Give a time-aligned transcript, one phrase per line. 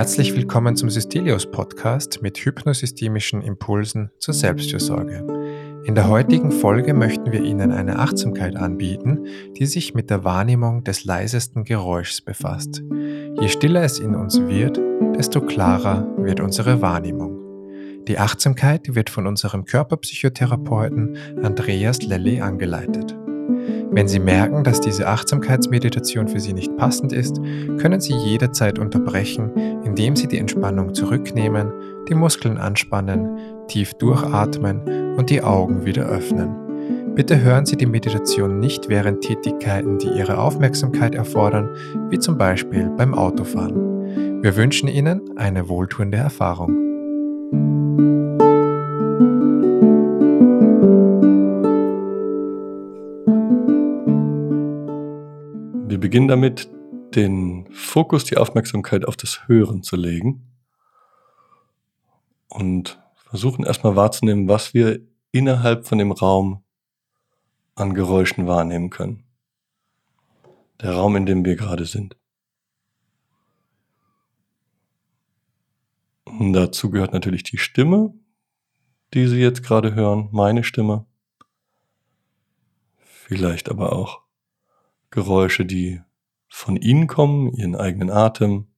[0.00, 5.26] Herzlich willkommen zum Systelius Podcast mit hypnosystemischen Impulsen zur Selbstfürsorge.
[5.84, 9.26] In der heutigen Folge möchten wir Ihnen eine Achtsamkeit anbieten,
[9.58, 12.82] die sich mit der Wahrnehmung des leisesten Geräuschs befasst.
[13.40, 14.80] Je stiller es in uns wird,
[15.16, 17.39] desto klarer wird unsere Wahrnehmung.
[18.10, 23.16] Die Achtsamkeit wird von unserem Körperpsychotherapeuten Andreas Lelli angeleitet.
[23.92, 27.36] Wenn Sie merken, dass diese Achtsamkeitsmeditation für Sie nicht passend ist,
[27.78, 29.52] können Sie jederzeit unterbrechen,
[29.84, 31.70] indem Sie die Entspannung zurücknehmen,
[32.08, 33.38] die Muskeln anspannen,
[33.68, 37.14] tief durchatmen und die Augen wieder öffnen.
[37.14, 41.68] Bitte hören Sie die Meditation nicht während Tätigkeiten, die Ihre Aufmerksamkeit erfordern,
[42.10, 44.42] wie zum Beispiel beim Autofahren.
[44.42, 46.89] Wir wünschen Ihnen eine wohltuende Erfahrung.
[56.10, 56.68] Wir beginnen damit,
[57.14, 60.50] den Fokus, die Aufmerksamkeit auf das Hören zu legen
[62.48, 66.64] und versuchen erstmal wahrzunehmen, was wir innerhalb von dem Raum
[67.76, 69.22] an Geräuschen wahrnehmen können.
[70.80, 72.16] Der Raum, in dem wir gerade sind.
[76.24, 78.12] Und dazu gehört natürlich die Stimme,
[79.14, 81.06] die Sie jetzt gerade hören, meine Stimme.
[82.98, 84.24] Vielleicht aber auch
[85.10, 86.00] Geräusche, die
[86.48, 88.68] von ihnen kommen, ihren eigenen Atem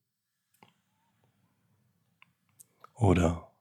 [2.95, 3.53] oder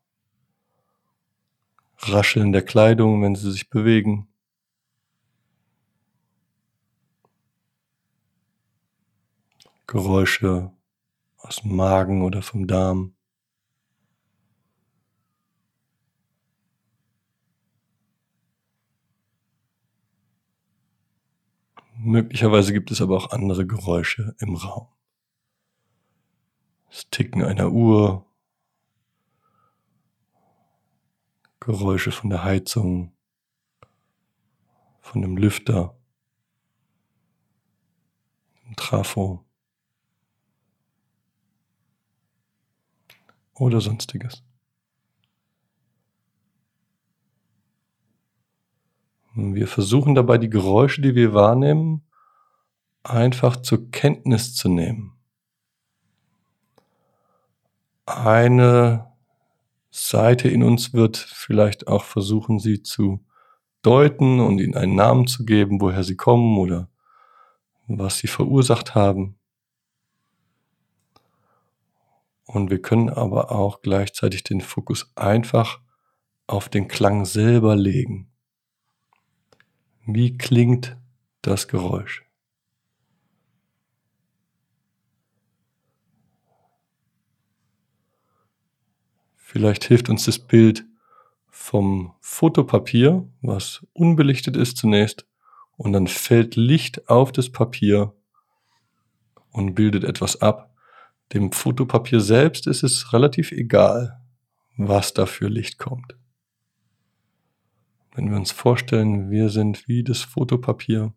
[1.98, 4.28] Rascheln der Kleidung, wenn sie sich bewegen.
[9.88, 10.72] Geräusche
[11.38, 13.16] aus dem Magen oder vom Darm.
[22.12, 24.90] Möglicherweise gibt es aber auch andere Geräusche im Raum.
[26.90, 28.26] Das Ticken einer Uhr,
[31.62, 33.14] Geräusche von der Heizung,
[35.00, 35.98] von dem Lüfter,
[38.66, 39.46] dem Trafo
[43.54, 44.44] oder sonstiges.
[49.34, 52.04] Wir versuchen dabei die Geräusche, die wir wahrnehmen,
[53.04, 55.14] einfach zur Kenntnis zu nehmen.
[58.06, 59.12] Eine
[59.90, 63.24] Seite in uns wird vielleicht auch versuchen, sie zu
[63.82, 66.90] deuten und ihnen einen Namen zu geben, woher sie kommen oder
[67.88, 69.38] was sie verursacht haben.
[72.46, 75.80] Und wir können aber auch gleichzeitig den Fokus einfach
[76.48, 78.31] auf den Klang selber legen.
[80.06, 80.98] Wie klingt
[81.44, 82.26] das Geräusch?
[89.36, 90.86] Vielleicht hilft uns das Bild
[91.50, 95.28] vom Fotopapier, was unbelichtet ist zunächst,
[95.78, 98.14] und dann fällt Licht auf das Papier
[99.52, 100.74] und bildet etwas ab.
[101.34, 104.22] Dem Fotopapier selbst ist es relativ egal,
[104.78, 106.16] was da für Licht kommt.
[108.14, 111.14] Wenn wir uns vorstellen, wir sind wie das Fotopapier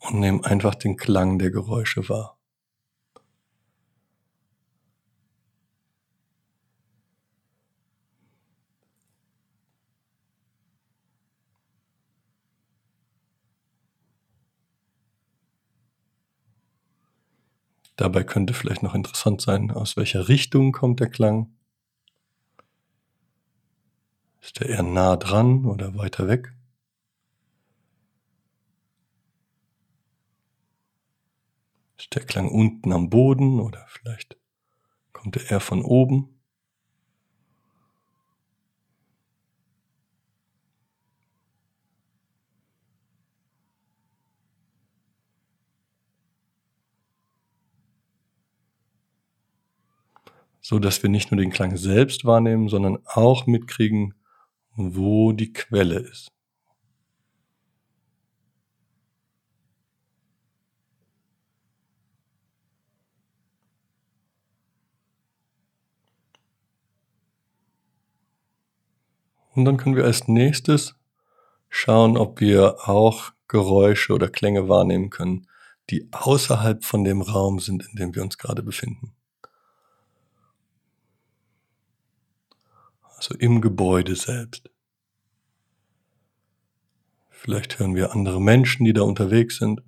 [0.00, 2.38] und nehmen einfach den Klang der Geräusche wahr.
[17.96, 21.54] Dabei könnte vielleicht noch interessant sein, aus welcher Richtung kommt der Klang.
[24.42, 26.52] Ist er eher nah dran oder weiter weg?
[31.96, 34.36] Ist der Klang unten am Boden oder vielleicht
[35.12, 36.28] kommt er eher von oben?
[50.64, 54.14] so dass wir nicht nur den Klang selbst wahrnehmen, sondern auch mitkriegen,
[54.74, 56.32] wo die Quelle ist.
[69.54, 70.94] Und dann können wir als nächstes
[71.68, 75.46] schauen, ob wir auch Geräusche oder Klänge wahrnehmen können,
[75.90, 79.14] die außerhalb von dem Raum sind, in dem wir uns gerade befinden.
[83.22, 84.68] Also im Gebäude selbst.
[87.30, 89.80] Vielleicht hören wir andere Menschen, die da unterwegs sind.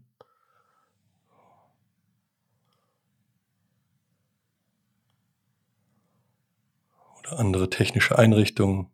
[7.19, 8.87] Oder andere technische Einrichtungen.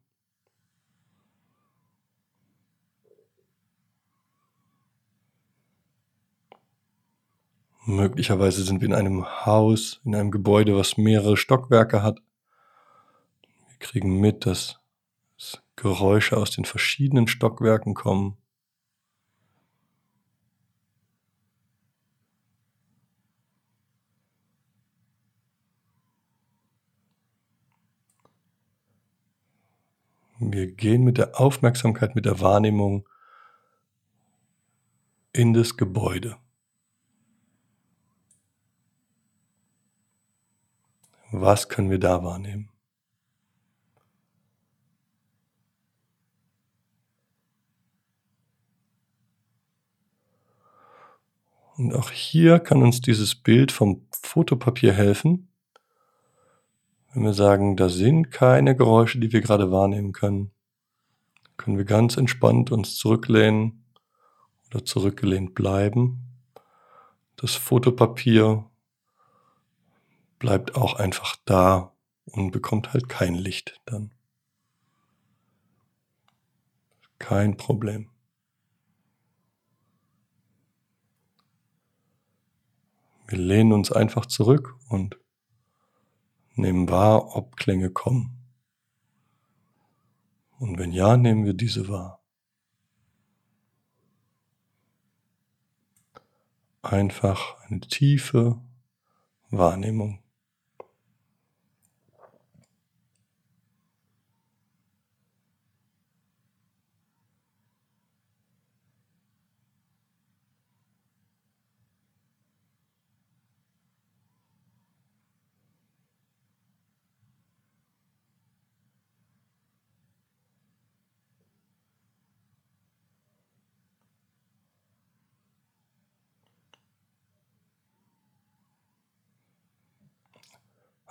[7.84, 12.22] Möglicherweise sind wir in einem Haus, in einem Gebäude, was mehrere Stockwerke hat.
[13.80, 14.80] Kriegen mit, dass
[15.74, 18.36] Geräusche aus den verschiedenen Stockwerken kommen.
[30.38, 33.08] Wir gehen mit der Aufmerksamkeit, mit der Wahrnehmung
[35.32, 36.36] in das Gebäude.
[41.30, 42.70] Was können wir da wahrnehmen?
[51.80, 55.48] Und auch hier kann uns dieses Bild vom Fotopapier helfen.
[57.14, 60.50] Wenn wir sagen, da sind keine Geräusche, die wir gerade wahrnehmen können,
[61.56, 63.82] können wir ganz entspannt uns zurücklehnen
[64.68, 66.18] oder zurückgelehnt bleiben.
[67.36, 68.66] Das Fotopapier
[70.38, 71.94] bleibt auch einfach da
[72.26, 74.12] und bekommt halt kein Licht dann.
[77.18, 78.10] Kein Problem.
[83.30, 85.16] Wir lehnen uns einfach zurück und
[86.56, 88.36] nehmen wahr, ob Klänge kommen.
[90.58, 92.24] Und wenn ja, nehmen wir diese wahr.
[96.82, 98.60] Einfach eine tiefe
[99.50, 100.20] Wahrnehmung.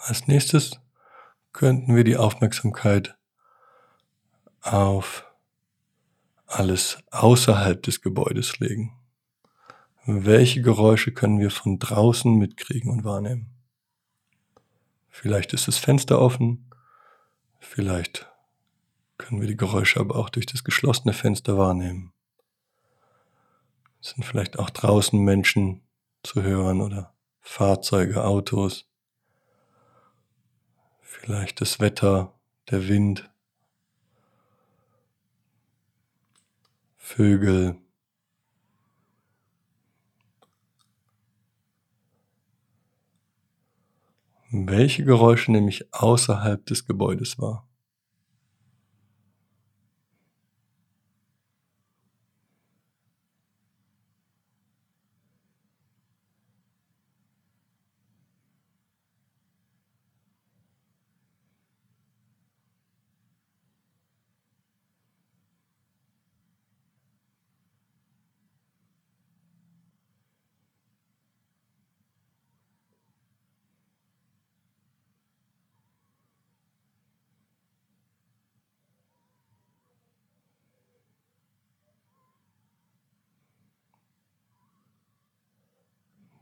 [0.09, 0.71] Als nächstes
[1.53, 3.15] könnten wir die Aufmerksamkeit
[4.61, 5.23] auf
[6.47, 8.99] alles außerhalb des Gebäudes legen.
[10.07, 13.53] Welche Geräusche können wir von draußen mitkriegen und wahrnehmen?
[15.09, 16.71] Vielleicht ist das Fenster offen,
[17.59, 18.27] vielleicht
[19.19, 22.13] können wir die Geräusche aber auch durch das geschlossene Fenster wahrnehmen.
[24.01, 25.83] Es sind vielleicht auch draußen Menschen
[26.23, 28.88] zu hören oder Fahrzeuge, Autos
[31.29, 32.33] vielleicht das Wetter,
[32.71, 33.29] der Wind,
[36.97, 37.77] Vögel,
[44.49, 47.68] welche Geräusche nämlich außerhalb des Gebäudes war.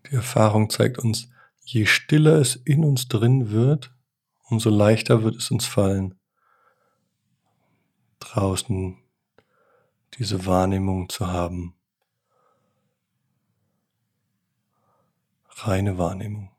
[0.10, 1.30] Die Erfahrung zeigt uns,
[1.64, 3.94] je stiller es in uns drin wird,
[4.50, 6.18] umso leichter wird es uns fallen,
[8.20, 8.98] draußen
[10.14, 11.76] diese Wahrnehmung zu haben.
[15.50, 16.52] Reine Wahrnehmung.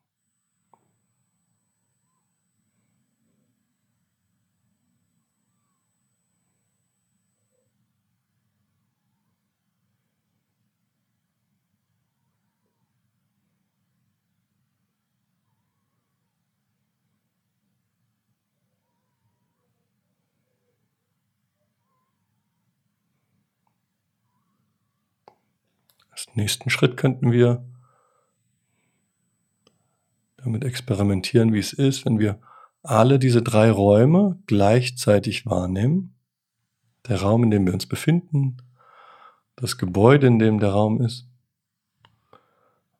[26.10, 27.64] Als nächsten Schritt könnten wir
[30.36, 32.40] damit experimentieren, wie es ist, wenn wir
[32.82, 36.14] alle diese drei Räume gleichzeitig wahrnehmen.
[37.08, 38.58] Der Raum, in dem wir uns befinden,
[39.56, 41.26] das Gebäude, in dem der Raum ist,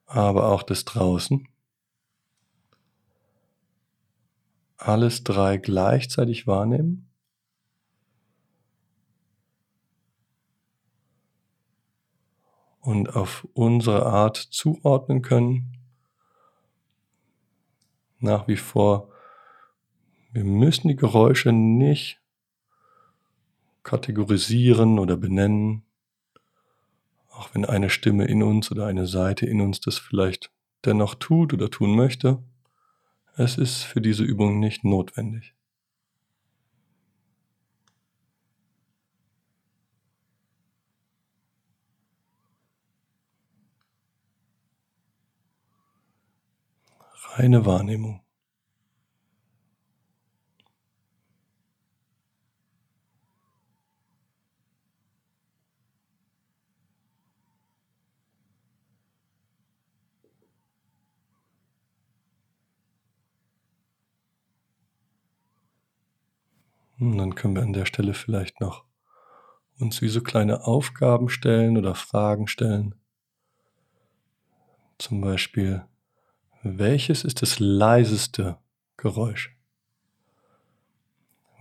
[0.05, 1.47] aber auch das draußen.
[4.77, 7.08] Alles drei gleichzeitig wahrnehmen
[12.81, 15.77] und auf unsere Art zuordnen können.
[18.19, 19.09] Nach wie vor,
[20.31, 22.19] wir müssen die Geräusche nicht
[23.83, 25.83] kategorisieren oder benennen,
[27.31, 30.51] auch wenn eine Stimme in uns oder eine Seite in uns das vielleicht
[30.85, 32.43] dennoch tut oder tun möchte.
[33.35, 35.55] Es ist für diese Übung nicht notwendig.
[47.37, 48.21] Reine Wahrnehmung.
[66.99, 68.83] Und dann können wir an der Stelle vielleicht noch
[69.79, 72.95] uns wie so kleine Aufgaben stellen oder Fragen stellen.
[74.97, 75.85] Zum Beispiel,
[76.63, 78.57] welches ist das leiseste
[78.97, 79.55] Geräusch?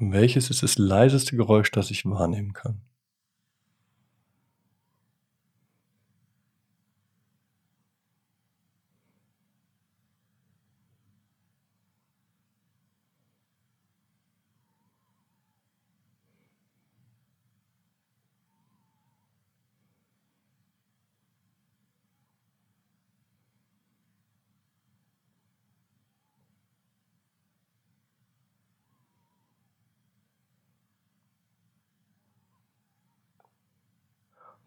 [0.01, 2.81] Welches ist das leiseste Geräusch, das ich wahrnehmen kann?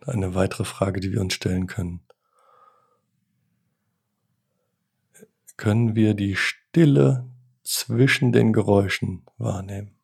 [0.05, 2.01] Eine weitere Frage, die wir uns stellen können.
[5.57, 7.29] Können wir die Stille
[7.63, 9.95] zwischen den Geräuschen wahrnehmen?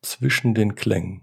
[0.00, 1.22] Zwischen den Klängen?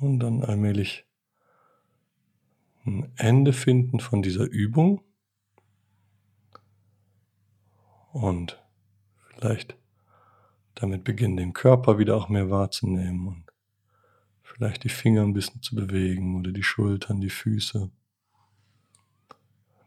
[0.00, 1.06] Und dann allmählich
[2.86, 5.02] ein Ende finden von dieser Übung.
[8.12, 8.62] Und
[9.28, 9.76] vielleicht
[10.74, 13.52] damit beginnen, den Körper wieder auch mehr wahrzunehmen und
[14.42, 17.90] vielleicht die Finger ein bisschen zu bewegen oder die Schultern, die Füße,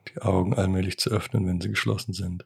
[0.09, 2.45] die Augen allmählich zu öffnen, wenn sie geschlossen sind.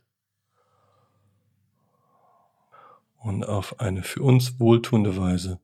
[3.18, 5.60] Und auf eine für uns wohltuende Weise